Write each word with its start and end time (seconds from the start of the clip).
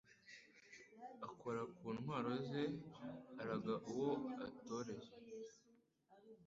Akora 1.27 1.61
ku 1.75 1.85
ntwaro 1.97 2.31
ze 2.47 2.63
Araga 3.41 3.73
uwo 3.91 4.11
ataroye 4.45 4.95